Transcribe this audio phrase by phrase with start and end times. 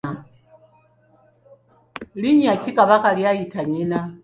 [2.21, 3.99] Linnya ki Kabaka ly’ayita nnyina?